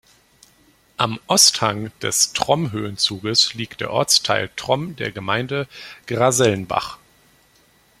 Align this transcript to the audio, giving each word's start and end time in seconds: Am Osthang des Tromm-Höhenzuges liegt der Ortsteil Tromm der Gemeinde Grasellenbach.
Am 0.97 1.19
Osthang 1.27 1.91
des 1.99 2.33
Tromm-Höhenzuges 2.33 3.53
liegt 3.53 3.81
der 3.81 3.91
Ortsteil 3.93 4.49
Tromm 4.55 4.95
der 4.95 5.11
Gemeinde 5.11 5.67
Grasellenbach. 6.07 6.97